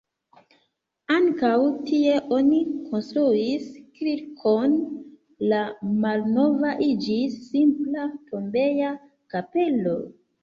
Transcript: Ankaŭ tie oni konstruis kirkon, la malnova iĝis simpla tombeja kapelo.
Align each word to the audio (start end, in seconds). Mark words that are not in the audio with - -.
Ankaŭ 1.15 1.57
tie 1.89 2.13
oni 2.37 2.61
konstruis 2.93 3.67
kirkon, 3.99 4.73
la 5.51 5.61
malnova 6.05 6.71
iĝis 6.87 7.35
simpla 7.51 8.07
tombeja 8.31 8.95
kapelo. 9.35 9.95